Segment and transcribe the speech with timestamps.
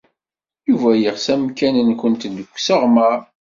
[0.67, 3.19] Yuba yeɣs amkan-nwent n usseɣmer.